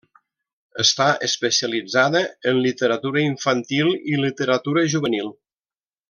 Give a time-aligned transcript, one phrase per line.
[0.83, 2.21] Està especialitzada
[2.53, 5.31] en literatura infantil i literatura juvenil.